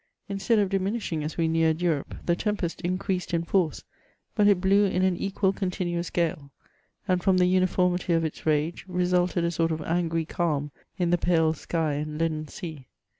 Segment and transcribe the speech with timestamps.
[0.27, 3.83] Instead of diminishing as we neared Europe^ the tempest in creased in force,
[4.33, 6.49] but it blew in an equal continuous gale;
[7.07, 11.19] and from the uniformity of its rage, resulted a sort of angxy calm in the
[11.19, 12.87] pale sky and leaden sea.